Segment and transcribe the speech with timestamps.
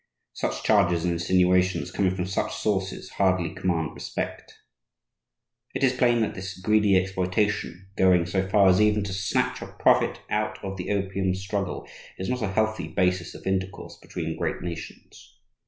[0.33, 4.57] Such charges and insinuations, coming from such sources, hardly command respect.
[5.75, 9.67] It is plain that this greedy exploitation, going so far as even to snatch a
[9.67, 11.87] profit out of the opium struggle,
[12.17, 15.37] is not a healthy basis of intercourse between great nations.